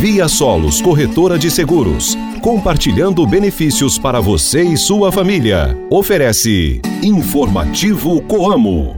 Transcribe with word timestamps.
Via 0.00 0.28
Solos 0.28 0.80
Corretora 0.80 1.38
de 1.38 1.50
Seguros, 1.50 2.16
compartilhando 2.40 3.26
benefícios 3.26 3.98
para 3.98 4.18
você 4.18 4.62
e 4.62 4.74
sua 4.74 5.12
família. 5.12 5.76
Oferece 5.90 6.80
Informativo 7.02 8.22
Coamo. 8.22 8.96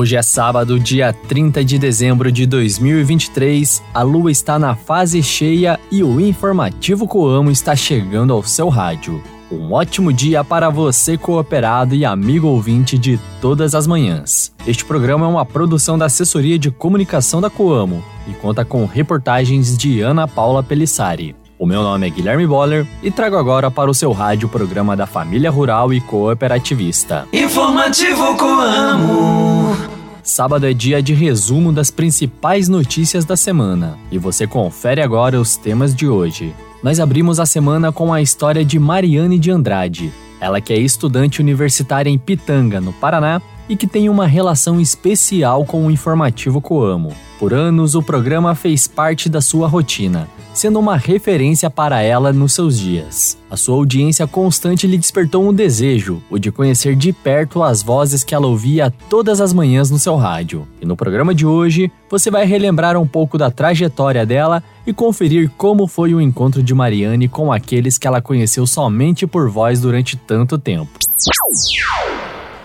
Hoje 0.00 0.16
é 0.16 0.22
sábado, 0.22 0.80
dia 0.80 1.12
30 1.12 1.62
de 1.62 1.78
dezembro 1.78 2.32
de 2.32 2.46
2023. 2.46 3.82
A 3.92 4.00
lua 4.00 4.30
está 4.30 4.58
na 4.58 4.74
fase 4.74 5.22
cheia 5.22 5.78
e 5.92 6.02
o 6.02 6.18
informativo 6.18 7.06
Coamo 7.06 7.50
está 7.50 7.76
chegando 7.76 8.32
ao 8.32 8.42
seu 8.42 8.70
rádio. 8.70 9.22
Um 9.52 9.74
ótimo 9.74 10.10
dia 10.10 10.42
para 10.42 10.70
você, 10.70 11.18
cooperado 11.18 11.94
e 11.94 12.06
amigo 12.06 12.46
ouvinte 12.46 12.96
de 12.96 13.20
todas 13.42 13.74
as 13.74 13.86
manhãs. 13.86 14.54
Este 14.66 14.86
programa 14.86 15.26
é 15.26 15.28
uma 15.28 15.44
produção 15.44 15.98
da 15.98 16.06
Assessoria 16.06 16.58
de 16.58 16.70
Comunicação 16.70 17.38
da 17.38 17.50
Coamo 17.50 18.02
e 18.26 18.32
conta 18.32 18.64
com 18.64 18.86
reportagens 18.86 19.76
de 19.76 20.00
Ana 20.00 20.26
Paula 20.26 20.62
Pelissari. 20.62 21.36
O 21.58 21.66
meu 21.66 21.82
nome 21.82 22.06
é 22.06 22.10
Guilherme 22.10 22.46
Boller 22.46 22.86
e 23.02 23.10
trago 23.10 23.36
agora 23.36 23.70
para 23.70 23.90
o 23.90 23.94
seu 23.94 24.12
rádio 24.12 24.48
o 24.48 24.50
programa 24.50 24.96
da 24.96 25.06
Família 25.06 25.50
Rural 25.50 25.92
e 25.92 26.00
Cooperativista. 26.00 27.28
Informativo 27.34 28.34
Coamo. 28.38 29.76
Sábado 30.22 30.66
é 30.66 30.72
dia 30.72 31.02
de 31.02 31.14
resumo 31.14 31.72
das 31.72 31.90
principais 31.90 32.68
notícias 32.68 33.24
da 33.24 33.36
semana 33.36 33.98
e 34.10 34.18
você 34.18 34.46
confere 34.46 35.00
agora 35.00 35.40
os 35.40 35.56
temas 35.56 35.94
de 35.94 36.06
hoje. 36.06 36.54
Nós 36.82 37.00
abrimos 37.00 37.40
a 37.40 37.46
semana 37.46 37.90
com 37.90 38.12
a 38.12 38.20
história 38.20 38.64
de 38.64 38.78
Mariane 38.78 39.38
de 39.38 39.50
Andrade, 39.50 40.12
ela 40.40 40.60
que 40.60 40.72
é 40.72 40.78
estudante 40.78 41.40
universitária 41.40 42.10
em 42.10 42.18
Pitanga, 42.18 42.80
no 42.80 42.92
Paraná, 42.92 43.40
e 43.70 43.76
que 43.76 43.86
tem 43.86 44.08
uma 44.08 44.26
relação 44.26 44.80
especial 44.80 45.64
com 45.64 45.86
o 45.86 45.90
informativo 45.92 46.60
Coamo. 46.60 47.12
Por 47.38 47.54
anos, 47.54 47.94
o 47.94 48.02
programa 48.02 48.52
fez 48.56 48.88
parte 48.88 49.28
da 49.28 49.40
sua 49.40 49.68
rotina, 49.68 50.28
sendo 50.52 50.80
uma 50.80 50.96
referência 50.96 51.70
para 51.70 52.02
ela 52.02 52.32
nos 52.32 52.52
seus 52.52 52.76
dias. 52.76 53.38
A 53.48 53.56
sua 53.56 53.76
audiência 53.76 54.26
constante 54.26 54.88
lhe 54.88 54.98
despertou 54.98 55.48
um 55.48 55.54
desejo, 55.54 56.20
o 56.28 56.36
de 56.36 56.50
conhecer 56.50 56.96
de 56.96 57.12
perto 57.12 57.62
as 57.62 57.80
vozes 57.80 58.24
que 58.24 58.34
ela 58.34 58.48
ouvia 58.48 58.92
todas 59.08 59.40
as 59.40 59.52
manhãs 59.52 59.88
no 59.88 60.00
seu 60.00 60.16
rádio. 60.16 60.66
E 60.82 60.84
no 60.84 60.96
programa 60.96 61.32
de 61.32 61.46
hoje, 61.46 61.92
você 62.10 62.28
vai 62.28 62.44
relembrar 62.44 62.96
um 62.98 63.06
pouco 63.06 63.38
da 63.38 63.52
trajetória 63.52 64.26
dela 64.26 64.64
e 64.84 64.92
conferir 64.92 65.48
como 65.56 65.86
foi 65.86 66.12
o 66.12 66.20
encontro 66.20 66.60
de 66.60 66.74
Mariane 66.74 67.28
com 67.28 67.52
aqueles 67.52 67.98
que 67.98 68.08
ela 68.08 68.20
conheceu 68.20 68.66
somente 68.66 69.28
por 69.28 69.48
voz 69.48 69.80
durante 69.80 70.16
tanto 70.16 70.58
tempo. 70.58 70.90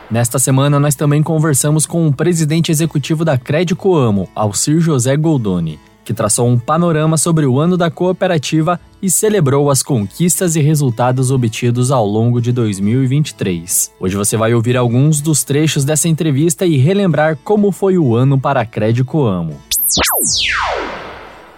Nesta 0.10 0.38
semana, 0.38 0.80
nós 0.80 0.94
também 0.94 1.24
conversamos 1.24 1.88
com 1.88 2.08
o 2.08 2.14
presidente 2.14 2.72
executivo 2.72 3.26
da 3.26 3.40
Crédito 3.40 3.96
Amo, 3.96 4.30
Alcir 4.36 4.80
José 4.80 5.18
Goldoni, 5.18 5.80
que 6.04 6.14
traçou 6.14 6.48
um 6.48 6.60
panorama 6.60 7.18
sobre 7.18 7.48
o 7.48 7.60
ano 7.60 7.76
da 7.76 7.90
cooperativa 7.90 8.80
e 9.02 9.10
celebrou 9.10 9.68
as 9.72 9.82
conquistas 9.82 10.56
e 10.56 10.62
resultados 10.62 11.32
obtidos 11.32 11.90
ao 11.90 12.06
longo 12.06 12.40
de 12.40 12.52
2023. 12.52 13.94
Hoje 14.00 14.16
você 14.16 14.38
vai 14.38 14.54
ouvir 14.54 14.78
alguns 14.78 15.22
dos 15.22 15.44
trechos 15.44 15.84
dessa 15.84 16.08
entrevista 16.08 16.68
e 16.68 16.78
relembrar 16.78 17.36
como 17.44 17.72
foi 17.72 17.98
o 17.98 18.16
ano 18.16 18.40
para 18.40 18.62
a 18.62 18.66
Crédito 18.66 19.26
Amo. 19.26 19.58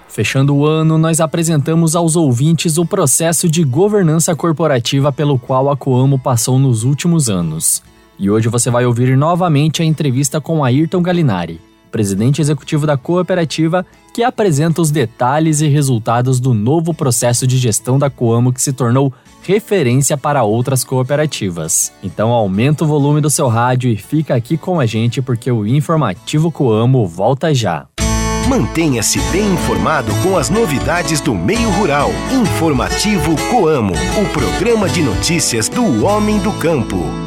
Fechando 0.08 0.56
o 0.56 0.66
ano, 0.66 0.98
nós 0.98 1.20
apresentamos 1.20 1.98
aos 1.98 2.16
ouvintes 2.16 2.78
o 2.78 2.86
processo 2.86 3.50
de 3.50 3.66
governança 3.66 4.34
corporativa 4.34 5.12
pelo 5.12 5.38
qual 5.38 5.70
a 5.70 5.76
Coamo 5.76 6.18
passou 6.18 6.58
nos 6.58 6.84
últimos 6.84 7.30
anos. 7.30 7.84
E 8.20 8.30
hoje 8.30 8.50
você 8.50 8.72
vai 8.72 8.86
ouvir 8.86 9.16
novamente 9.16 9.82
a 9.82 9.86
entrevista 9.86 10.42
com 10.42 10.64
Ayrton 10.64 11.02
Galinari, 11.02 11.62
presidente 11.92 12.42
executivo 12.42 12.88
da 12.88 12.98
cooperativa, 12.98 13.86
que 14.14 14.24
apresenta 14.24 14.82
os 14.82 14.90
detalhes 14.90 15.62
e 15.62 15.68
resultados 15.68 16.40
do 16.40 16.54
novo 16.54 16.94
processo 16.94 17.46
de 17.46 17.58
gestão 17.58 18.00
da 18.00 18.10
Coamo 18.10 18.52
que 18.52 18.62
se 18.62 18.74
tornou 18.74 19.14
referência 19.44 20.18
para 20.18 20.44
outras 20.44 20.84
cooperativas. 20.84 21.92
Então 22.04 22.32
aumenta 22.32 22.84
o 22.84 22.88
volume 22.88 23.22
do 23.22 23.30
seu 23.30 23.48
rádio 23.48 23.92
e 23.92 23.96
fica 23.96 24.36
aqui 24.36 24.58
com 24.58 24.80
a 24.80 24.86
gente 24.86 25.22
porque 25.22 25.52
o 25.52 25.66
informativo 25.66 26.52
Coamo 26.52 27.06
volta 27.08 27.54
já. 27.54 27.86
Mantenha-se 28.50 29.20
bem 29.32 29.54
informado 29.54 30.12
com 30.24 30.38
as 30.38 30.50
novidades 30.50 31.20
do 31.20 31.36
meio 31.36 31.70
rural. 31.72 32.10
Informativo 32.32 33.36
Coamo, 33.52 33.94
o 33.94 34.34
programa 34.34 34.88
de 34.88 35.02
notícias 35.02 35.68
do 35.68 36.06
homem 36.06 36.40
do 36.40 36.52
campo. 36.54 37.27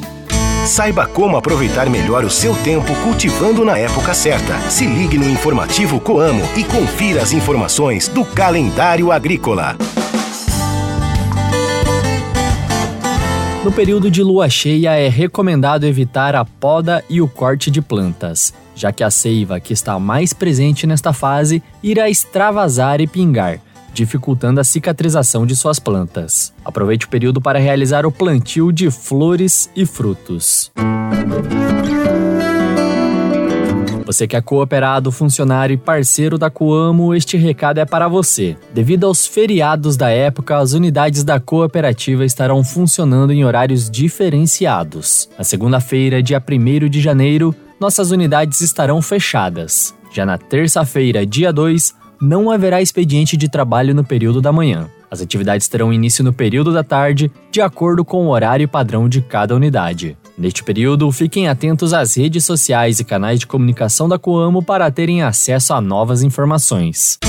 Saiba 0.65 1.07
como 1.07 1.37
aproveitar 1.37 1.89
melhor 1.89 2.23
o 2.23 2.29
seu 2.29 2.55
tempo 2.55 2.93
cultivando 3.03 3.65
na 3.65 3.77
época 3.79 4.13
certa. 4.13 4.59
Se 4.69 4.85
ligue 4.85 5.17
no 5.17 5.27
informativo 5.27 5.99
Coamo 5.99 6.43
e 6.55 6.63
confira 6.63 7.21
as 7.21 7.33
informações 7.33 8.07
do 8.07 8.23
calendário 8.23 9.11
agrícola. 9.11 9.75
No 13.63 13.71
período 13.71 14.09
de 14.09 14.23
lua 14.23 14.49
cheia 14.49 14.91
é 14.91 15.07
recomendado 15.07 15.85
evitar 15.85 16.35
a 16.35 16.45
poda 16.45 17.03
e 17.09 17.21
o 17.21 17.27
corte 17.27 17.71
de 17.71 17.81
plantas, 17.81 18.53
já 18.75 18.91
que 18.91 19.03
a 19.03 19.11
seiva 19.11 19.59
que 19.59 19.73
está 19.73 19.99
mais 19.99 20.31
presente 20.31 20.85
nesta 20.85 21.11
fase 21.11 21.61
irá 21.81 22.09
extravasar 22.09 23.01
e 23.01 23.07
pingar, 23.07 23.59
dificultando 23.93 24.59
a 24.59 24.63
cicatrização 24.63 25.45
de 25.45 25.55
suas 25.55 25.79
plantas. 25.79 26.53
Aproveite 26.63 27.05
o 27.05 27.09
período 27.09 27.41
para 27.41 27.59
realizar 27.59 28.05
o 28.05 28.11
plantio 28.11 28.71
de 28.71 28.89
flores 28.89 29.69
e 29.75 29.85
frutos. 29.85 30.71
Você 34.11 34.27
que 34.27 34.35
é 34.35 34.41
cooperado, 34.41 35.09
funcionário 35.09 35.73
e 35.73 35.77
parceiro 35.77 36.37
da 36.37 36.49
Coamo, 36.49 37.15
este 37.15 37.37
recado 37.37 37.79
é 37.79 37.85
para 37.85 38.09
você. 38.09 38.57
Devido 38.73 39.05
aos 39.05 39.25
feriados 39.25 39.95
da 39.95 40.09
época, 40.09 40.57
as 40.57 40.73
unidades 40.73 41.23
da 41.23 41.39
cooperativa 41.39 42.25
estarão 42.25 42.61
funcionando 42.61 43.31
em 43.31 43.45
horários 43.45 43.89
diferenciados. 43.89 45.29
Na 45.37 45.45
segunda-feira, 45.45 46.21
dia 46.21 46.43
1 46.45 46.89
de 46.89 46.99
janeiro, 46.99 47.55
nossas 47.79 48.11
unidades 48.11 48.59
estarão 48.59 49.01
fechadas. 49.01 49.95
Já 50.11 50.25
na 50.25 50.37
terça-feira, 50.37 51.25
dia 51.25 51.53
2, 51.53 51.95
não 52.21 52.51
haverá 52.51 52.81
expediente 52.81 53.35
de 53.35 53.49
trabalho 53.49 53.95
no 53.95 54.03
período 54.03 54.41
da 54.41 54.51
manhã. 54.51 54.87
As 55.09 55.21
atividades 55.21 55.67
terão 55.67 55.91
início 55.91 56.23
no 56.23 56.31
período 56.31 56.71
da 56.71 56.83
tarde, 56.83 57.31
de 57.51 57.59
acordo 57.59 58.05
com 58.05 58.27
o 58.27 58.29
horário 58.29 58.67
padrão 58.67 59.09
de 59.09 59.21
cada 59.21 59.55
unidade. 59.55 60.17
Neste 60.37 60.63
período, 60.63 61.11
fiquem 61.11 61.49
atentos 61.49 61.93
às 61.93 62.15
redes 62.15 62.45
sociais 62.45 62.99
e 62.99 63.03
canais 63.03 63.39
de 63.39 63.47
comunicação 63.47 64.07
da 64.07 64.17
Coamo 64.17 64.63
para 64.63 64.89
terem 64.89 65.21
acesso 65.21 65.73
a 65.73 65.81
novas 65.81 66.23
informações. 66.23 67.19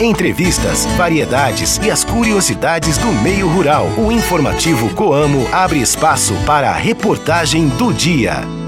Entrevistas, 0.00 0.86
variedades 0.96 1.78
e 1.78 1.90
as 1.90 2.02
curiosidades 2.04 2.98
do 2.98 3.12
meio 3.22 3.48
rural. 3.48 3.86
O 3.96 4.10
informativo 4.10 4.92
Coamo 4.94 5.46
abre 5.52 5.80
espaço 5.80 6.34
para 6.44 6.70
a 6.70 6.74
reportagem 6.74 7.68
do 7.68 7.92
dia. 7.92 8.63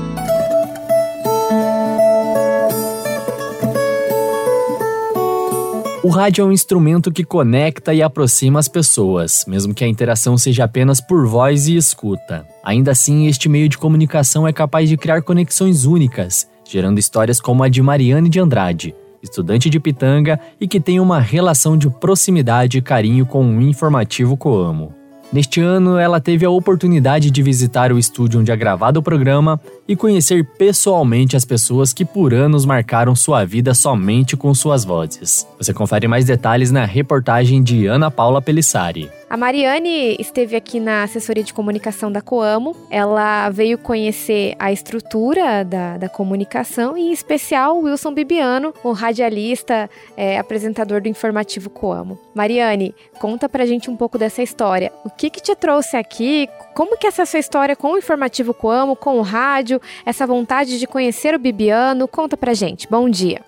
O 6.07 6.09
rádio 6.09 6.43
é 6.43 6.45
um 6.45 6.53
instrumento 6.53 7.11
que 7.11 7.25
conecta 7.25 7.93
e 7.93 8.01
aproxima 8.01 8.61
as 8.61 8.69
pessoas, 8.69 9.45
mesmo 9.45 9.75
que 9.75 9.83
a 9.83 9.89
interação 9.89 10.39
seja 10.39 10.63
apenas 10.63 11.01
por 11.01 11.27
voz 11.27 11.67
e 11.67 11.75
escuta. 11.75 12.47
Ainda 12.63 12.93
assim, 12.93 13.27
este 13.27 13.49
meio 13.49 13.69
de 13.69 13.77
comunicação 13.77 14.47
é 14.47 14.53
capaz 14.53 14.89
de 14.89 14.97
criar 14.97 15.23
conexões 15.23 15.85
únicas, 15.85 16.49
gerando 16.65 17.01
histórias 17.01 17.41
como 17.41 17.65
a 17.65 17.69
de 17.69 17.83
Mariane 17.83 18.29
de 18.29 18.39
Andrade, 18.39 18.95
estudante 19.21 19.69
de 19.69 19.81
Pitanga 19.81 20.39
e 20.61 20.69
que 20.69 20.79
tem 20.79 21.01
uma 21.01 21.19
relação 21.19 21.77
de 21.77 21.91
proximidade 21.91 22.79
e 22.79 22.83
carinho 22.83 23.27
com 23.27 23.45
o 23.45 23.61
informativo 23.61 24.37
Coamo. 24.37 24.95
Neste 25.33 25.61
ano, 25.61 25.99
ela 25.99 26.21
teve 26.21 26.47
a 26.47 26.51
oportunidade 26.51 27.31
de 27.31 27.43
visitar 27.43 27.93
o 27.93 27.99
estúdio 27.99 28.41
onde 28.41 28.53
é 28.53 28.57
gravado 28.57 29.01
o 29.01 29.03
programa 29.03 29.61
e 29.89 29.97
conhecer 29.97 30.45
pessoalmente 30.57 31.37
as 31.37 31.45
pessoas 31.45 31.93
que 31.93 32.05
por 32.05 32.33
anos 32.33 32.65
marcaram 32.65 33.15
sua 33.15 33.45
vida 33.45 33.75
somente 33.75 34.37
com 34.37 34.55
suas 34.55 34.85
vozes. 34.85 35.47
Você 35.59 35.75
confere 35.75 36.07
mais 36.07 36.25
detalhes 36.25 36.71
na 36.71 36.85
reportagem 36.85 37.63
de 37.63 37.87
Ana 37.87 38.11
Paula 38.11 38.41
Pelissari. 38.41 39.11
A 39.29 39.37
Mariane 39.37 40.17
esteve 40.21 40.55
aqui 40.55 40.79
na 40.79 41.03
assessoria 41.03 41.43
de 41.43 41.53
comunicação 41.53 42.13
da 42.13 42.21
Coamo. 42.21 42.77
Ela 42.89 43.51
veio 43.51 43.77
conhecer 43.77 44.55
a 44.57 44.71
estrutura 44.71 45.65
da, 45.65 45.99
da 45.99 46.09
comunicação 46.09 46.97
e, 46.97 47.09
em 47.09 47.13
especial, 47.13 47.77
o 47.77 47.83
Wilson 47.83 48.15
Bibiano, 48.15 48.73
o 48.85 48.93
radialista, 48.93 49.91
é, 50.17 50.39
apresentador 50.39 51.01
do 51.01 51.09
informativo 51.09 51.69
Coamo. 51.69 52.17
Mariane, 52.33 52.95
conta 53.19 53.49
pra 53.49 53.67
gente 53.67 53.91
um 53.91 53.97
pouco 53.97 54.17
dessa 54.17 54.45
história. 54.45 54.93
O 55.05 55.11
que 55.11 55.29
que 55.29 55.43
te 55.43 55.57
trouxe 55.57 55.97
aqui? 55.97 56.49
Como 56.73 56.97
que 56.97 57.07
é 57.07 57.09
essa 57.09 57.27
sua 57.27 57.41
história 57.41 57.75
com 57.75 57.95
o 57.95 57.99
informativo 57.99 58.55
Coamo, 58.55 58.95
com 58.95 59.19
o 59.19 59.23
rádio, 59.23 59.81
essa 60.05 60.25
vontade 60.25 60.79
de 60.79 60.87
conhecer 60.87 61.35
o 61.35 61.39
Bibiano? 61.39 62.07
Conta 62.07 62.37
pra 62.37 62.55
gente. 62.55 62.87
Bom 62.89 63.09
dia. 63.09 63.43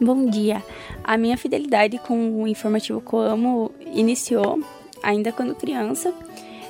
Bom 0.00 0.24
dia. 0.24 0.62
A 1.04 1.18
minha 1.18 1.36
fidelidade 1.36 1.98
com 1.98 2.42
o 2.42 2.48
informativo 2.48 3.00
Coamo 3.00 3.70
iniciou 3.94 4.58
ainda 5.02 5.32
quando 5.32 5.54
criança, 5.54 6.12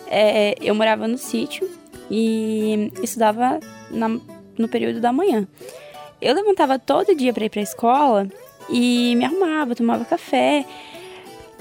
é, 0.09 0.55
eu 0.61 0.75
morava 0.75 1.07
no 1.09 1.19
sítio 1.19 1.69
e 2.11 2.93
estudava 3.03 3.61
na, 3.91 4.09
no 4.57 4.69
período 4.69 5.01
da 5.01 5.13
manhã. 5.13 5.47
Eu 6.21 6.35
levantava 6.35 6.79
todo 6.79 7.15
dia 7.15 7.33
para 7.33 7.45
ir 7.45 7.51
para 7.51 7.61
a 7.61 7.63
escola 7.63 8.27
e 8.71 9.15
me 9.17 9.25
arrumava, 9.25 9.75
tomava 9.75 10.05
café. 10.05 10.65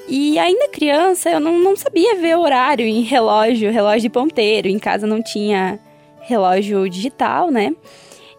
E 0.08 0.38
ainda 0.38 0.70
criança, 0.70 1.30
eu 1.30 1.40
não, 1.40 1.60
não 1.60 1.76
sabia 1.76 2.16
ver 2.16 2.38
horário 2.38 2.86
em 2.86 3.02
relógio, 3.02 3.72
relógio 3.72 4.02
de 4.02 4.10
ponteiro. 4.10 4.68
Em 4.68 4.80
casa 4.80 5.08
não 5.08 5.22
tinha 5.22 5.80
relógio 6.22 6.88
digital, 6.90 7.50
né? 7.50 7.76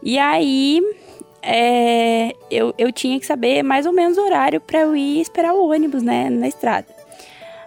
E 0.02 0.18
aí 0.18 0.80
é, 1.42 2.34
eu, 2.50 2.74
eu 2.76 2.92
tinha 2.92 3.18
que 3.18 3.26
saber 3.26 3.62
mais 3.62 3.86
ou 3.86 3.92
menos 3.92 4.18
o 4.18 4.24
horário 4.24 4.60
para 4.60 4.80
eu 4.80 4.96
ir 4.96 5.20
esperar 5.20 5.54
o 5.54 5.70
ônibus, 5.70 6.02
né, 6.02 6.28
na 6.28 6.48
estrada. 6.48 6.95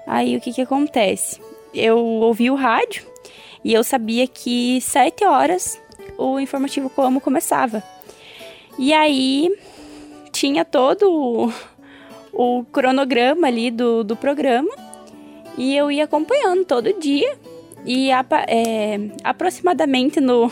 Aí 0.05 0.35
o 0.35 0.41
que 0.41 0.53
que 0.53 0.61
acontece? 0.61 1.39
Eu 1.73 1.97
ouvi 1.97 2.49
o 2.49 2.55
rádio 2.55 3.05
e 3.63 3.73
eu 3.73 3.83
sabia 3.83 4.27
que 4.27 4.79
sete 4.81 5.25
horas 5.25 5.79
o 6.17 6.39
informativo 6.39 6.89
como 6.89 7.21
começava. 7.21 7.83
E 8.77 8.93
aí 8.93 9.49
tinha 10.31 10.63
todo 10.63 11.03
o, 11.11 11.53
o 12.33 12.63
cronograma 12.65 13.47
ali 13.47 13.69
do, 13.71 14.03
do 14.03 14.15
programa 14.15 14.69
e 15.57 15.75
eu 15.75 15.91
ia 15.91 16.05
acompanhando 16.05 16.65
todo 16.65 16.99
dia. 16.99 17.37
E 17.85 18.09
é, 18.11 18.99
aproximadamente 19.23 20.19
no 20.19 20.51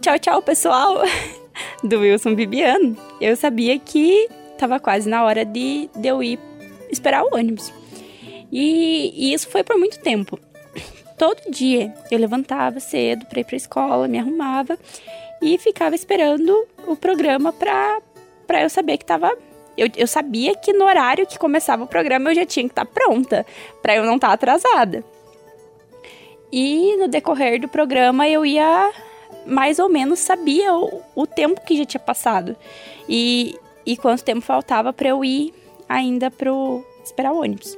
tchau, 0.00 0.18
tchau, 0.18 0.42
pessoal, 0.42 1.02
do 1.82 2.00
Wilson 2.00 2.34
Bibiano, 2.34 2.96
eu 3.20 3.36
sabia 3.36 3.78
que 3.78 4.28
estava 4.52 4.80
quase 4.80 5.08
na 5.08 5.24
hora 5.24 5.44
de, 5.44 5.88
de 5.94 6.08
eu 6.08 6.22
ir 6.22 6.38
esperar 6.90 7.24
o 7.24 7.34
ônibus. 7.34 7.72
E, 8.52 9.12
e 9.16 9.32
isso 9.32 9.48
foi 9.48 9.64
por 9.64 9.78
muito 9.78 9.98
tempo. 9.98 10.38
Todo 11.16 11.50
dia 11.50 11.94
eu 12.10 12.18
levantava 12.18 12.78
cedo 12.80 13.24
para 13.26 13.40
ir 13.40 13.44
para 13.44 13.56
escola, 13.56 14.06
me 14.06 14.18
arrumava 14.18 14.78
e 15.40 15.56
ficava 15.56 15.94
esperando 15.94 16.66
o 16.86 16.94
programa 16.94 17.52
para 17.52 18.02
eu 18.60 18.68
saber 18.68 18.98
que 18.98 19.04
estava 19.04 19.32
eu, 19.74 19.88
eu, 19.96 20.06
sabia 20.06 20.54
que 20.54 20.70
no 20.72 20.84
horário 20.84 21.26
que 21.26 21.38
começava 21.38 21.84
o 21.84 21.86
programa 21.86 22.30
eu 22.30 22.34
já 22.34 22.44
tinha 22.44 22.66
que 22.66 22.72
estar 22.72 22.84
tá 22.84 22.90
pronta, 22.92 23.46
para 23.80 23.96
eu 23.96 24.04
não 24.04 24.16
estar 24.16 24.28
tá 24.28 24.34
atrasada. 24.34 25.02
E 26.52 26.94
no 26.98 27.08
decorrer 27.08 27.58
do 27.58 27.68
programa 27.68 28.28
eu 28.28 28.44
ia 28.44 28.92
mais 29.46 29.78
ou 29.78 29.88
menos 29.88 30.18
sabia 30.18 30.74
o, 30.74 31.00
o 31.14 31.26
tempo 31.26 31.62
que 31.62 31.76
já 31.76 31.86
tinha 31.86 32.00
passado 32.00 32.54
e, 33.08 33.58
e 33.86 33.96
quanto 33.96 34.22
tempo 34.22 34.42
faltava 34.42 34.92
para 34.92 35.08
eu 35.08 35.24
ir 35.24 35.54
ainda 35.88 36.30
pro 36.30 36.84
esperar 37.02 37.32
o 37.32 37.40
ônibus. 37.40 37.76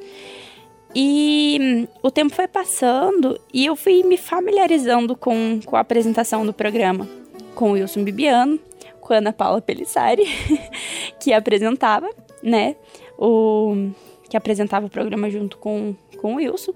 E 0.94 1.58
hum, 1.60 1.88
o 2.02 2.10
tempo 2.10 2.34
foi 2.34 2.46
passando 2.46 3.40
e 3.52 3.66
eu 3.66 3.74
fui 3.74 4.02
me 4.04 4.16
familiarizando 4.16 5.16
com, 5.16 5.60
com 5.64 5.76
a 5.76 5.80
apresentação 5.80 6.46
do 6.46 6.52
programa. 6.52 7.08
Com 7.54 7.70
o 7.70 7.72
Wilson 7.72 8.04
Bibiano, 8.04 8.58
com 9.00 9.12
a 9.12 9.18
Ana 9.18 9.32
Paula 9.32 9.60
Pelissari, 9.60 10.24
que 11.20 11.32
apresentava, 11.32 12.08
né? 12.42 12.76
O, 13.18 13.90
que 14.28 14.36
apresentava 14.36 14.86
o 14.86 14.90
programa 14.90 15.30
junto 15.30 15.58
com, 15.58 15.94
com 16.20 16.34
o 16.34 16.36
Wilson. 16.36 16.72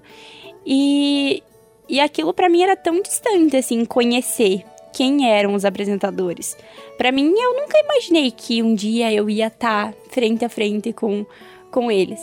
E, 0.65 1.43
e 1.87 1.99
aquilo 1.99 2.33
para 2.33 2.49
mim 2.49 2.61
era 2.61 2.75
tão 2.75 3.01
distante, 3.01 3.57
assim, 3.57 3.83
conhecer 3.83 4.63
quem 4.93 5.29
eram 5.29 5.53
os 5.53 5.65
apresentadores. 5.65 6.57
Para 6.97 7.11
mim, 7.11 7.33
eu 7.37 7.53
nunca 7.55 7.79
imaginei 7.79 8.31
que 8.31 8.61
um 8.61 8.73
dia 8.75 9.13
eu 9.13 9.29
ia 9.29 9.47
estar 9.47 9.91
tá 9.91 9.97
frente 10.09 10.43
a 10.45 10.49
frente 10.49 10.93
com, 10.93 11.25
com 11.71 11.91
eles. 11.91 12.19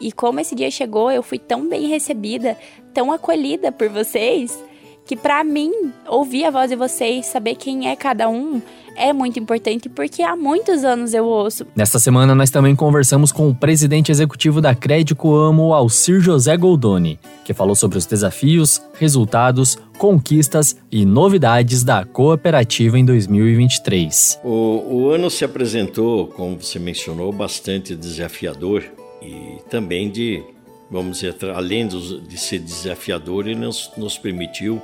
E 0.00 0.12
como 0.12 0.40
esse 0.40 0.54
dia 0.54 0.70
chegou, 0.70 1.10
eu 1.10 1.22
fui 1.22 1.38
tão 1.38 1.68
bem 1.68 1.86
recebida, 1.88 2.56
tão 2.92 3.12
acolhida 3.12 3.72
por 3.72 3.88
vocês, 3.88 4.58
que 5.06 5.16
para 5.16 5.44
mim, 5.44 5.70
ouvir 6.08 6.44
a 6.44 6.50
voz 6.50 6.68
de 6.68 6.76
vocês, 6.76 7.26
saber 7.26 7.54
quem 7.54 7.88
é 7.88 7.94
cada 7.94 8.28
um, 8.28 8.60
é 8.96 9.12
muito 9.12 9.38
importante 9.38 9.88
porque 9.88 10.22
há 10.22 10.34
muitos 10.34 10.82
anos 10.82 11.14
eu 11.14 11.24
ouço. 11.24 11.66
Nesta 11.76 11.98
semana 11.98 12.34
nós 12.34 12.50
também 12.50 12.74
conversamos 12.74 13.30
com 13.30 13.48
o 13.48 13.54
presidente 13.54 14.10
executivo 14.10 14.60
da 14.60 14.74
Crédito 14.74 15.32
Amo, 15.32 15.72
Alcir 15.72 16.20
José 16.20 16.56
Goldoni, 16.56 17.20
que 17.44 17.54
falou 17.54 17.76
sobre 17.76 17.98
os 17.98 18.06
desafios, 18.06 18.82
resultados, 18.94 19.78
conquistas 19.98 20.76
e 20.90 21.04
novidades 21.04 21.84
da 21.84 22.04
cooperativa 22.04 22.98
em 22.98 23.04
2023. 23.04 24.40
O, 24.42 24.82
o 24.88 25.10
ano 25.10 25.30
se 25.30 25.44
apresentou, 25.44 26.26
como 26.28 26.60
você 26.60 26.78
mencionou, 26.78 27.30
bastante 27.32 27.94
desafiador 27.94 28.82
e 29.22 29.58
também 29.68 30.10
de, 30.10 30.42
vamos 30.90 31.20
dizer, 31.20 31.36
além 31.54 31.86
de 31.86 32.38
ser 32.38 32.58
desafiador, 32.58 33.46
ele 33.46 33.58
nos, 33.58 33.90
nos 33.96 34.18
permitiu 34.18 34.80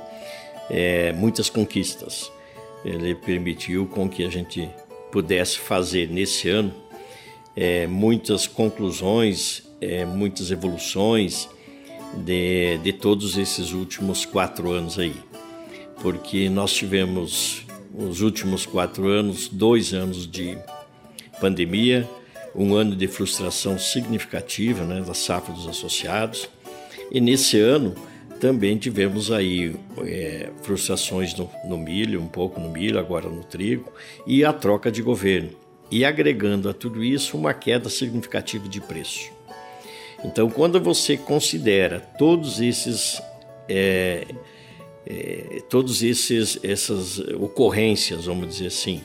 é, 0.69 1.11
muitas 1.13 1.49
conquistas. 1.49 2.31
Ele 2.83 3.15
permitiu 3.15 3.85
com 3.87 4.09
que 4.09 4.23
a 4.23 4.29
gente 4.29 4.69
pudesse 5.11 5.57
fazer 5.59 6.09
nesse 6.09 6.49
ano 6.49 6.73
é, 7.55 7.87
muitas 7.87 8.47
conclusões, 8.47 9.63
é, 9.79 10.05
muitas 10.05 10.51
evoluções 10.51 11.49
de, 12.25 12.77
de 12.79 12.93
todos 12.93 13.37
esses 13.37 13.71
últimos 13.71 14.25
quatro 14.25 14.71
anos 14.71 14.99
aí. 14.99 15.15
Porque 16.01 16.49
nós 16.49 16.73
tivemos, 16.73 17.65
os 17.93 18.21
últimos 18.21 18.65
quatro 18.65 19.07
anos, 19.07 19.47
dois 19.47 19.93
anos 19.93 20.29
de 20.29 20.57
pandemia, 21.39 22.09
um 22.55 22.75
ano 22.75 22.95
de 22.95 23.07
frustração 23.07 23.77
significativa 23.77 24.83
né, 24.83 25.01
da 25.01 25.13
safra 25.13 25.53
dos 25.53 25.67
associados. 25.67 26.49
E 27.11 27.19
nesse 27.19 27.59
ano 27.59 27.95
também 28.39 28.77
tivemos 28.77 29.31
aí 29.31 29.75
é, 29.99 30.49
frustrações 30.61 31.33
no, 31.35 31.49
no 31.65 31.77
milho, 31.77 32.21
um 32.21 32.27
pouco 32.27 32.59
no 32.59 32.69
milho, 32.69 32.99
agora 32.99 33.29
no 33.29 33.43
trigo, 33.43 33.91
e 34.27 34.43
a 34.43 34.51
troca 34.51 34.91
de 34.91 35.01
governo. 35.01 35.51
E 35.89 36.03
agregando 36.03 36.69
a 36.69 36.73
tudo 36.73 37.03
isso 37.03 37.37
uma 37.37 37.53
queda 37.53 37.89
significativa 37.89 38.67
de 38.67 38.81
preço. 38.81 39.31
Então, 40.23 40.49
quando 40.49 40.79
você 40.79 41.17
considera 41.17 41.99
todos 41.99 42.59
esses 42.61 43.21
é, 43.67 44.25
é, 45.05 45.61
todos 45.69 46.01
esses 46.01 46.59
essas 46.63 47.19
ocorrências, 47.19 48.25
vamos 48.25 48.47
dizer 48.49 48.67
assim, 48.67 49.01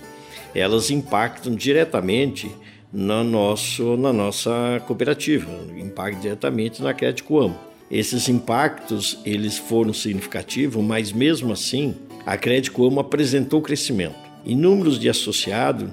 elas 0.55 0.91
impactam 0.91 1.55
diretamente 1.55 2.51
na, 2.93 3.23
nosso, 3.23 3.97
na 3.97 4.13
nossa 4.13 4.83
cooperativa, 4.87 5.51
impacta 5.77 6.21
diretamente 6.21 6.83
na 6.83 6.95
Crédito 6.95 7.39
Amo. 7.39 7.59
Esses 7.91 8.29
impactos 8.29 9.19
eles 9.25 9.57
foram 9.57 9.93
significativos, 9.93 10.83
mas 10.85 11.13
mesmo 11.13 11.53
assim 11.53 11.95
a 12.27 12.37
Crédito 12.37 12.85
Amo 12.85 13.01
apresentou 13.01 13.63
crescimento. 13.63 14.17
Em 14.45 14.57
números 14.57 14.99
de 14.99 15.09
associado, 15.09 15.91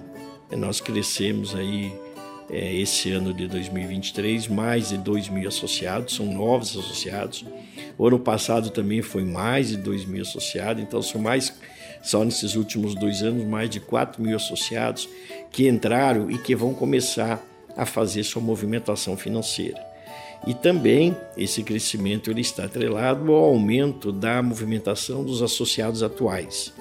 nós 0.52 0.80
crescemos 0.80 1.56
aí 1.56 1.94
é, 2.50 2.76
esse 2.76 3.12
ano 3.12 3.34
de 3.34 3.48
2023 3.48 4.48
mais 4.48 4.90
de 4.90 4.98
2 4.98 5.30
mil 5.30 5.48
associados, 5.48 6.16
são 6.16 6.26
novos 6.26 6.70
associados. 6.78 7.46
O 7.98 8.06
ano 8.06 8.20
passado 8.20 8.70
também 8.70 9.02
foi 9.02 9.24
mais 9.24 9.70
de 9.70 9.78
2 9.78 10.06
mil 10.06 10.22
associados, 10.22 10.84
então 10.84 11.02
são 11.02 11.20
mais 11.22 11.54
só 12.06 12.24
nesses 12.24 12.56
últimos 12.56 12.94
dois 12.94 13.24
anos, 13.24 13.44
mais 13.46 13.70
de 13.70 13.80
4 13.80 14.22
mil 14.22 14.36
associados 14.36 15.10
que 15.52 15.68
entraram 15.68 16.30
e 16.30 16.38
que 16.38 16.56
vão 16.56 16.74
começar 16.74 17.44
a 17.76 17.86
fazer 17.86 18.24
sua 18.24 18.42
movimentação 18.42 19.18
financeira. 19.18 19.84
E 20.46 20.54
também 20.54 21.18
esse 21.36 21.64
crescimento 21.64 22.30
ele 22.30 22.42
está 22.42 22.66
atrelado 22.66 23.32
ao 23.32 23.46
aumento 23.46 24.12
da 24.12 24.44
movimentação 24.44 25.24
dos 25.24 25.42
associados 25.42 26.04
atuais. 26.04 26.72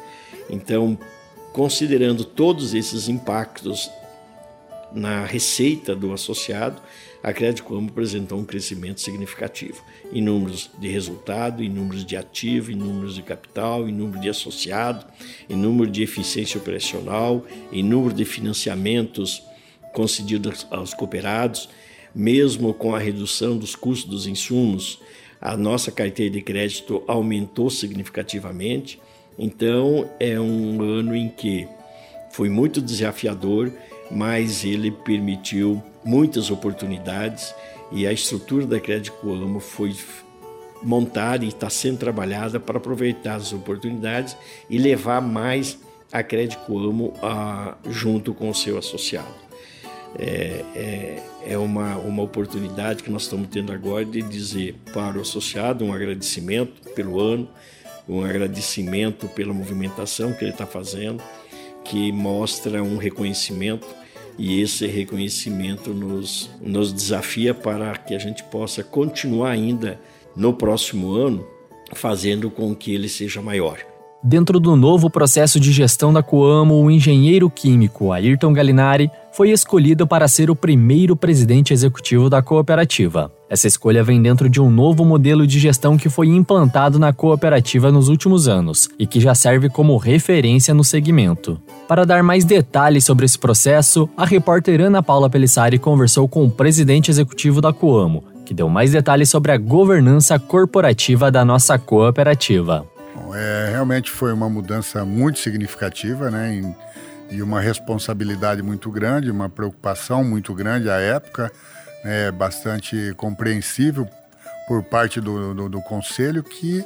Então, 0.50 0.98
considerando 1.52 2.24
todos 2.24 2.74
esses 2.74 3.08
impactos 3.08 3.90
na 4.94 5.24
receita 5.24 5.94
do 5.94 6.12
associado, 6.12 6.80
a 7.22 7.32
Crédito 7.32 7.64
Como 7.64 7.88
apresentou 7.88 8.38
um 8.38 8.44
crescimento 8.44 9.00
significativo 9.00 9.82
em 10.12 10.22
números 10.22 10.70
de 10.78 10.88
resultado, 10.88 11.62
em 11.62 11.68
números 11.68 12.04
de 12.04 12.16
ativo, 12.16 12.70
em 12.70 12.76
números 12.76 13.14
de 13.14 13.22
capital, 13.22 13.88
em 13.88 13.92
número 13.92 14.20
de 14.20 14.28
associado, 14.28 15.06
em 15.48 15.56
número 15.56 15.90
de 15.90 16.02
eficiência 16.02 16.58
operacional, 16.58 17.44
em 17.72 17.82
número 17.82 18.14
de 18.14 18.24
financiamentos 18.24 19.42
concedidos 19.94 20.66
aos 20.70 20.92
cooperados, 20.92 21.68
mesmo 22.14 22.74
com 22.74 22.94
a 22.94 22.98
redução 22.98 23.56
dos 23.56 23.74
custos 23.74 24.10
dos 24.10 24.26
insumos, 24.26 25.00
a 25.40 25.56
nossa 25.56 25.90
carteira 25.90 26.32
de 26.32 26.42
crédito 26.42 27.02
aumentou 27.06 27.70
significativamente. 27.70 29.00
Então, 29.38 30.10
é 30.20 30.38
um 30.38 30.80
ano 30.80 31.14
em 31.14 31.28
que 31.28 31.66
foi 32.30 32.48
muito 32.48 32.80
desafiador, 32.80 33.72
mas 34.14 34.64
ele 34.64 34.92
permitiu 34.92 35.82
muitas 36.04 36.50
oportunidades 36.50 37.52
e 37.90 38.06
a 38.06 38.12
estrutura 38.12 38.64
da 38.64 38.78
Crédito 38.78 39.12
Coamo 39.18 39.58
foi 39.58 39.94
montada 40.82 41.44
e 41.44 41.48
está 41.48 41.68
sendo 41.68 41.98
trabalhada 41.98 42.60
para 42.60 42.78
aproveitar 42.78 43.34
as 43.36 43.52
oportunidades 43.52 44.36
e 44.70 44.78
levar 44.78 45.20
mais 45.20 45.78
a 46.12 46.22
Crédito 46.22 46.60
Coamo 46.60 47.12
a, 47.22 47.76
junto 47.90 48.32
com 48.32 48.48
o 48.48 48.54
seu 48.54 48.78
associado. 48.78 49.44
É, 50.16 50.64
é, 50.76 51.22
é 51.46 51.58
uma, 51.58 51.96
uma 51.96 52.22
oportunidade 52.22 53.02
que 53.02 53.10
nós 53.10 53.22
estamos 53.22 53.48
tendo 53.48 53.72
agora 53.72 54.04
de 54.04 54.22
dizer 54.22 54.76
para 54.92 55.18
o 55.18 55.22
associado 55.22 55.84
um 55.84 55.92
agradecimento 55.92 56.88
pelo 56.90 57.20
ano, 57.20 57.48
um 58.08 58.22
agradecimento 58.22 59.26
pela 59.26 59.52
movimentação 59.52 60.32
que 60.32 60.44
ele 60.44 60.52
está 60.52 60.66
fazendo, 60.66 61.20
que 61.84 62.12
mostra 62.12 62.80
um 62.80 62.96
reconhecimento 62.96 64.03
e 64.38 64.60
esse 64.60 64.86
reconhecimento 64.86 65.94
nos, 65.94 66.50
nos 66.60 66.92
desafia 66.92 67.54
para 67.54 67.96
que 67.96 68.14
a 68.14 68.18
gente 68.18 68.42
possa 68.44 68.82
continuar 68.82 69.50
ainda 69.50 70.00
no 70.36 70.52
próximo 70.52 71.12
ano 71.14 71.46
fazendo 71.92 72.50
com 72.50 72.74
que 72.74 72.92
ele 72.92 73.08
seja 73.08 73.40
maior. 73.40 73.93
Dentro 74.26 74.58
do 74.58 74.74
novo 74.74 75.10
processo 75.10 75.60
de 75.60 75.70
gestão 75.70 76.10
da 76.10 76.22
Coamo, 76.22 76.82
o 76.82 76.90
engenheiro 76.90 77.50
químico 77.50 78.10
Ayrton 78.10 78.54
Galinari 78.54 79.10
foi 79.30 79.50
escolhido 79.50 80.06
para 80.06 80.26
ser 80.26 80.50
o 80.50 80.56
primeiro 80.56 81.14
presidente 81.14 81.74
executivo 81.74 82.30
da 82.30 82.40
cooperativa. 82.40 83.30
Essa 83.50 83.66
escolha 83.68 84.02
vem 84.02 84.22
dentro 84.22 84.48
de 84.48 84.62
um 84.62 84.70
novo 84.70 85.04
modelo 85.04 85.46
de 85.46 85.58
gestão 85.58 85.98
que 85.98 86.08
foi 86.08 86.28
implantado 86.28 86.98
na 86.98 87.12
cooperativa 87.12 87.92
nos 87.92 88.08
últimos 88.08 88.48
anos 88.48 88.88
e 88.98 89.06
que 89.06 89.20
já 89.20 89.34
serve 89.34 89.68
como 89.68 89.98
referência 89.98 90.72
no 90.72 90.82
segmento. 90.82 91.60
Para 91.86 92.06
dar 92.06 92.22
mais 92.22 92.46
detalhes 92.46 93.04
sobre 93.04 93.26
esse 93.26 93.38
processo, 93.38 94.08
a 94.16 94.24
repórter 94.24 94.80
Ana 94.80 95.02
Paula 95.02 95.28
Pelissari 95.28 95.78
conversou 95.78 96.26
com 96.26 96.46
o 96.46 96.50
presidente 96.50 97.10
executivo 97.10 97.60
da 97.60 97.74
Coamo, 97.74 98.24
que 98.46 98.54
deu 98.54 98.70
mais 98.70 98.90
detalhes 98.90 99.28
sobre 99.28 99.52
a 99.52 99.58
governança 99.58 100.38
corporativa 100.38 101.30
da 101.30 101.44
nossa 101.44 101.78
cooperativa. 101.78 102.86
É, 103.36 103.63
realmente 103.84 104.10
foi 104.10 104.32
uma 104.32 104.48
mudança 104.48 105.04
muito 105.04 105.38
significativa, 105.38 106.30
né? 106.30 106.54
Em, 106.54 106.74
e 107.30 107.42
uma 107.42 107.60
responsabilidade 107.60 108.62
muito 108.62 108.90
grande, 108.90 109.30
uma 109.30 109.48
preocupação 109.48 110.24
muito 110.24 110.54
grande 110.54 110.88
à 110.90 110.98
época, 110.98 111.50
né, 112.04 112.30
bastante 112.30 113.14
compreensível 113.16 114.06
por 114.68 114.82
parte 114.82 115.20
do, 115.20 115.54
do, 115.54 115.68
do 115.70 115.80
conselho 115.82 116.42
que 116.42 116.84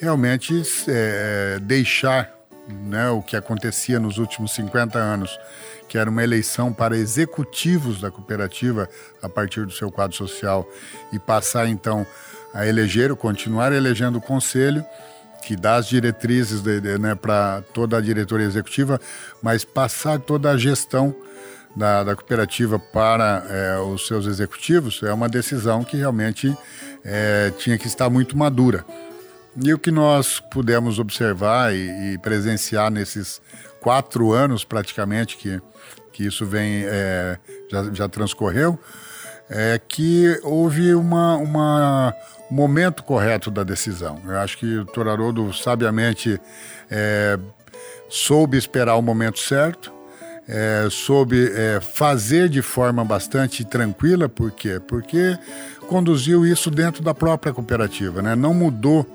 realmente 0.00 0.62
é, 0.88 1.58
deixar 1.60 2.32
né, 2.68 3.10
o 3.10 3.20
que 3.20 3.36
acontecia 3.36 3.98
nos 3.98 4.16
últimos 4.16 4.54
50 4.54 4.96
anos, 4.96 5.38
que 5.88 5.98
era 5.98 6.08
uma 6.08 6.22
eleição 6.22 6.72
para 6.72 6.96
executivos 6.96 8.00
da 8.00 8.10
cooperativa 8.12 8.88
a 9.20 9.28
partir 9.28 9.66
do 9.66 9.72
seu 9.72 9.90
quadro 9.90 10.16
social, 10.16 10.68
e 11.12 11.18
passar 11.18 11.66
então 11.66 12.06
a 12.54 12.64
eleger, 12.66 13.14
continuar 13.16 13.72
elegendo 13.72 14.18
o 14.18 14.22
conselho, 14.22 14.84
que 15.40 15.56
dá 15.56 15.76
as 15.76 15.86
diretrizes 15.86 16.62
né, 16.62 17.14
para 17.14 17.62
toda 17.72 17.96
a 17.96 18.00
diretoria 18.00 18.46
executiva, 18.46 19.00
mas 19.42 19.64
passar 19.64 20.18
toda 20.18 20.50
a 20.50 20.56
gestão 20.56 21.14
da, 21.74 22.02
da 22.02 22.16
cooperativa 22.16 22.78
para 22.78 23.44
é, 23.48 23.78
os 23.78 24.06
seus 24.06 24.26
executivos 24.26 25.02
é 25.02 25.12
uma 25.12 25.28
decisão 25.28 25.84
que 25.84 25.96
realmente 25.96 26.56
é, 27.04 27.52
tinha 27.58 27.78
que 27.78 27.86
estar 27.86 28.10
muito 28.10 28.36
madura. 28.36 28.84
E 29.62 29.72
o 29.72 29.78
que 29.78 29.90
nós 29.90 30.40
pudemos 30.40 30.98
observar 30.98 31.74
e, 31.74 32.14
e 32.14 32.18
presenciar 32.18 32.90
nesses 32.90 33.40
quatro 33.80 34.32
anos 34.32 34.64
praticamente 34.64 35.36
que, 35.36 35.60
que 36.12 36.24
isso 36.24 36.46
vem 36.46 36.84
é, 36.84 37.38
já, 37.70 37.92
já 37.92 38.08
transcorreu, 38.08 38.78
é 39.50 39.80
que 39.86 40.38
houve 40.44 40.94
uma, 40.94 41.36
uma, 41.36 42.14
momento 42.50 43.02
correto 43.02 43.50
da 43.50 43.64
decisão. 43.64 44.20
Eu 44.24 44.38
acho 44.38 44.58
que 44.58 44.78
o 44.78 44.84
Dr. 44.84 45.08
Haroldo 45.08 45.52
sabiamente 45.52 46.40
é, 46.90 47.38
soube 48.08 48.56
esperar 48.56 48.94
o 48.96 49.02
momento 49.02 49.40
certo, 49.40 49.92
é, 50.48 50.88
soube 50.90 51.52
é, 51.52 51.80
fazer 51.80 52.48
de 52.48 52.62
forma 52.62 53.04
bastante 53.04 53.64
tranquila, 53.64 54.28
por 54.28 54.50
quê? 54.50 54.80
Porque 54.86 55.38
conduziu 55.88 56.46
isso 56.46 56.70
dentro 56.70 57.02
da 57.02 57.14
própria 57.14 57.52
cooperativa, 57.52 58.22
né? 58.22 58.34
não 58.34 58.54
mudou 58.54 59.06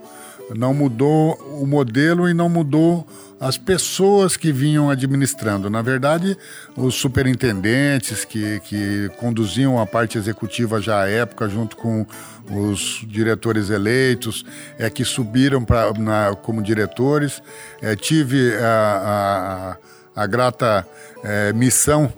não 0.53 0.73
mudou 0.73 1.33
o 1.61 1.65
modelo 1.65 2.29
e 2.29 2.33
não 2.33 2.49
mudou 2.49 3.07
as 3.39 3.57
pessoas 3.57 4.37
que 4.37 4.51
vinham 4.51 4.89
administrando. 4.89 5.69
Na 5.69 5.81
verdade, 5.81 6.37
os 6.75 6.95
superintendentes 6.95 8.23
que, 8.23 8.59
que 8.61 9.09
conduziam 9.17 9.79
a 9.79 9.85
parte 9.85 10.17
executiva 10.17 10.81
já 10.81 11.01
à 11.01 11.09
época, 11.09 11.49
junto 11.49 11.75
com 11.75 12.05
os 12.49 13.03
diretores 13.07 13.69
eleitos, 13.69 14.45
é, 14.77 14.89
que 14.89 15.03
subiram 15.03 15.63
pra, 15.65 15.91
na, 15.93 16.35
como 16.35 16.61
diretores. 16.61 17.41
É, 17.81 17.95
tive 17.95 18.55
a, 18.57 19.77
a, 20.15 20.23
a 20.23 20.27
grata 20.27 20.87
é, 21.23 21.51
missão 21.53 22.11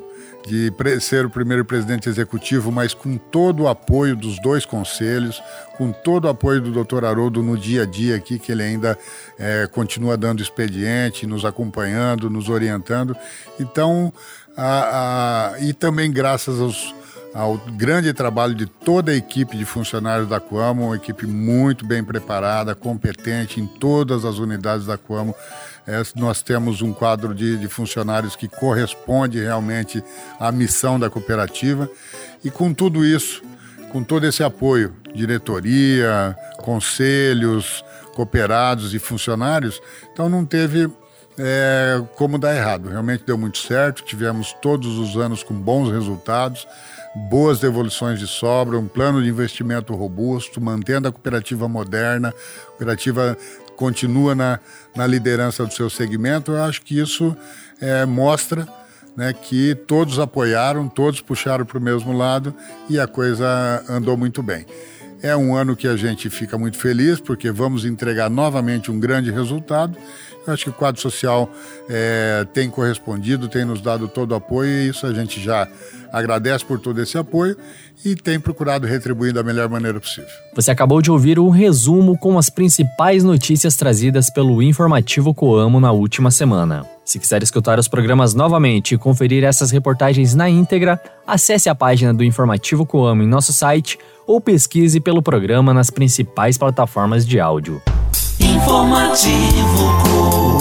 de 0.48 0.72
ser 1.01 1.25
o 1.25 1.30
primeiro 1.30 1.66
presidente 1.66 2.08
executivo, 2.08 2.72
mas 2.72 2.94
com 2.94 3.18
todo 3.18 3.63
o 3.63 3.68
apoio 3.68 4.16
dos 4.16 4.42
dois 4.42 4.66
conselhos, 4.66 5.44
com 5.77 5.92
todo 5.92 6.25
o 6.25 6.30
apoio 6.30 6.62
do 6.62 6.84
Dr. 6.84 7.04
Haroldo 7.04 7.44
no 7.44 7.58
dia 7.58 7.84
a 7.84 7.86
dia 7.86 8.16
aqui, 8.16 8.39
que 8.39 8.51
ele 8.51 8.63
ainda 8.63 8.98
é, 9.38 9.68
continua 9.68 10.16
dando 10.16 10.42
expediente, 10.42 11.27
nos 11.27 11.44
acompanhando, 11.44 12.30
nos 12.30 12.48
orientando. 12.48 13.16
Então, 13.60 14.13
a, 14.56 15.51
a, 15.54 15.60
e 15.60 15.74
também 15.74 16.10
graças 16.12 16.62
aos, 16.62 16.96
ao 17.34 17.57
grande 17.57 18.13
trabalho 18.13 18.55
de 18.55 18.65
toda 18.65 19.12
a 19.12 19.15
equipe 19.15 19.57
de 19.57 19.65
funcionários 19.65 20.27
da 20.27 20.39
Coamo, 20.39 20.88
uma 20.88 20.96
equipe 20.96 21.25
muito 21.25 21.86
bem 21.86 22.03
preparada, 22.03 22.74
competente 22.74 23.60
em 23.60 23.67
todas 23.67 24.25
as 24.25 24.38
unidades 24.38 24.86
da 24.86 24.98
Coamo. 24.98 25.36
É, 25.86 26.01
nós 26.15 26.41
temos 26.41 26.81
um 26.81 26.91
quadro 26.91 27.34
de, 27.34 27.57
de 27.57 27.67
funcionários 27.67 28.36
que 28.36 28.48
corresponde 28.48 29.39
realmente 29.39 30.03
à 30.39 30.51
missão 30.51 31.00
da 31.00 31.10
cooperativa. 31.10 31.89
E 32.43 32.51
com 32.51 32.74
tudo 32.74 33.05
isso, 33.05 33.41
com 33.89 34.03
todo 34.03 34.25
esse 34.25 34.43
apoio, 34.43 34.93
diretoria, 35.13 36.36
conselhos, 36.57 37.84
cooperados 38.13 38.93
e 38.93 39.00
funcionários, 39.00 39.79
então 40.12 40.27
não 40.27 40.43
teve 40.43 40.89
é, 41.39 42.01
como 42.15 42.38
dar 42.38 42.56
errado. 42.56 42.89
Realmente 42.89 43.24
deu 43.25 43.38
muito 43.38 43.58
certo, 43.58 44.03
tivemos 44.03 44.53
todos 44.62 44.98
os 44.98 45.17
anos 45.17 45.44
com 45.44 45.53
bons 45.53 45.91
resultados, 45.91 46.67
boas 47.29 47.60
devoluções 47.60 48.20
de 48.20 48.27
sobra, 48.27 48.77
um 48.77 48.88
plano 48.88 49.22
de 49.22 49.29
investimento 49.29 49.94
robusto, 49.94 50.62
mantendo 50.62 51.08
a 51.08 51.12
cooperativa 51.12 51.67
moderna, 51.67 52.29
a 52.29 52.65
cooperativa 52.67 53.38
continua 53.75 54.34
na, 54.34 54.60
na 54.96 55.06
liderança 55.06 55.65
do 55.65 55.74
seu 55.74 55.89
segmento, 55.89 56.51
eu 56.51 56.63
acho 56.63 56.82
que 56.82 57.00
isso 57.00 57.36
é, 57.79 58.06
mostra 58.06 58.67
né, 59.15 59.34
que 59.34 59.74
todos 59.74 60.20
apoiaram, 60.20 60.88
todos 60.88 61.22
puxaram 61.22 61.65
para 61.65 61.77
o 61.77 61.82
mesmo 61.82 62.15
lado 62.15 62.53
e 62.88 63.00
a 63.00 63.08
coisa 63.08 63.84
andou 63.89 64.15
muito 64.15 64.44
bem. 64.44 64.65
É 65.24 65.36
um 65.36 65.56
ano 65.56 65.75
que 65.75 65.88
a 65.88 65.98
gente 65.98 66.29
fica 66.29 66.58
muito 66.58 66.77
feliz 66.77 67.20
porque 67.20 67.50
vamos 67.50 67.84
entregar 67.84 68.29
novamente 68.29 68.91
um 68.91 69.00
grande 69.00 69.32
resultado. 69.32 69.98
Acho 70.51 70.66
que 70.66 70.70
o 70.70 70.74
quadro 70.74 71.01
social 71.01 71.50
é, 71.89 72.46
tem 72.54 72.70
correspondido, 72.70 73.48
tem 73.48 73.66
nos 73.66 73.82
dado 73.82 74.08
todo 74.08 74.32
o 74.32 74.36
apoio 74.36 74.70
e 74.70 74.89
isso 74.89 75.06
a 75.06 75.13
gente 75.13 75.42
já 75.42 75.68
agradece 76.12 76.63
por 76.63 76.80
todo 76.80 77.01
esse 77.01 77.18
apoio 77.18 77.58
e 78.06 78.16
tem 78.16 78.39
procurado 78.39 78.88
retribuir 78.88 79.34
da 79.34 79.44
melhor 79.44 79.68
maneira 79.70 80.00
possível. 80.00 80.30
Você 80.56 80.72
acabou 80.72 81.01
de 81.01 81.12
ouvir 81.12 81.39
um 81.39 81.50
resumo 81.50 82.18
com 82.18 82.38
as 82.38 82.50
principais 82.50 83.24
notícias 83.24 83.75
trazidas 83.75 84.30
pelo 84.30 84.62
informativo 84.62 85.34
Coamo 85.34 85.80
na 85.80 85.92
última 85.92 86.32
semana. 86.32 86.86
Se 87.04 87.20
quiser 87.20 87.42
escutar 87.42 87.80
os 87.80 87.88
programas 87.88 88.34
novamente 88.34 88.94
e 88.94 88.98
conferir 88.98 89.44
essas 89.44 89.72
reportagens 89.72 90.36
na 90.36 90.50
íntegra, 90.50 91.01
acesse 91.25 91.70
a 91.70 91.75
página 91.75 92.13
do 92.13 92.24
Informativo 92.24 92.86
Coamo 92.86 93.24
em 93.24 93.27
nosso 93.27 93.54
site 93.54 93.98
ou 94.25 94.42
pesquise 94.42 95.00
pelo 95.00 95.22
programa 95.22 95.74
nas 95.74 95.89
principais 95.89 96.58
plataformas 96.58 97.25
de 97.25 97.39
áudio. 97.39 97.82
Informativo 98.40 99.84
Coamo. 100.04 100.58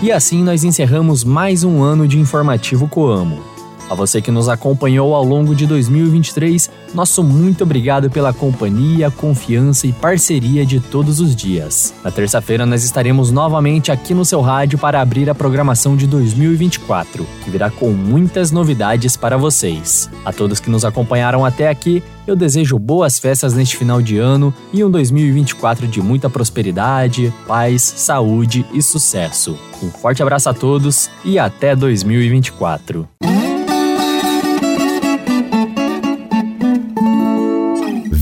E 0.00 0.12
assim 0.12 0.44
nós 0.44 0.62
encerramos 0.62 1.24
mais 1.24 1.64
um 1.64 1.82
ano 1.82 2.06
de 2.06 2.18
informativo 2.18 2.86
Coamo. 2.86 3.57
A 3.90 3.94
você 3.94 4.20
que 4.20 4.30
nos 4.30 4.50
acompanhou 4.50 5.14
ao 5.14 5.24
longo 5.24 5.54
de 5.54 5.66
2023, 5.66 6.70
nosso 6.92 7.24
muito 7.24 7.64
obrigado 7.64 8.10
pela 8.10 8.34
companhia, 8.34 9.10
confiança 9.10 9.86
e 9.86 9.92
parceria 9.94 10.66
de 10.66 10.78
todos 10.78 11.20
os 11.20 11.34
dias. 11.34 11.94
Na 12.04 12.10
terça-feira 12.10 12.66
nós 12.66 12.84
estaremos 12.84 13.30
novamente 13.30 13.90
aqui 13.90 14.12
no 14.12 14.26
seu 14.26 14.42
rádio 14.42 14.78
para 14.78 15.00
abrir 15.00 15.30
a 15.30 15.34
programação 15.34 15.96
de 15.96 16.06
2024, 16.06 17.26
que 17.42 17.50
virá 17.50 17.70
com 17.70 17.90
muitas 17.90 18.50
novidades 18.50 19.16
para 19.16 19.38
vocês. 19.38 20.10
A 20.22 20.34
todos 20.34 20.60
que 20.60 20.68
nos 20.68 20.84
acompanharam 20.84 21.42
até 21.42 21.70
aqui, 21.70 22.02
eu 22.26 22.36
desejo 22.36 22.78
boas 22.78 23.18
festas 23.18 23.54
neste 23.54 23.78
final 23.78 24.02
de 24.02 24.18
ano 24.18 24.52
e 24.70 24.84
um 24.84 24.90
2024 24.90 25.86
de 25.86 26.02
muita 26.02 26.28
prosperidade, 26.28 27.32
paz, 27.46 27.82
saúde 27.82 28.66
e 28.70 28.82
sucesso. 28.82 29.56
Um 29.82 29.90
forte 29.90 30.22
abraço 30.22 30.50
a 30.50 30.52
todos 30.54 31.08
e 31.24 31.38
até 31.38 31.74
2024. 31.74 33.08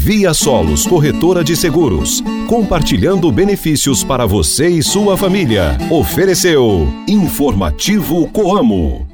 Via 0.07 0.33
Solos 0.33 0.87
Corretora 0.87 1.43
de 1.43 1.57
Seguros, 1.57 2.23
compartilhando 2.47 3.33
benefícios 3.33 4.05
para 4.05 4.25
você 4.25 4.69
e 4.69 4.81
sua 4.81 5.17
família. 5.17 5.77
Ofereceu 5.91 6.87
Informativo 7.09 8.29
Coamo. 8.29 9.06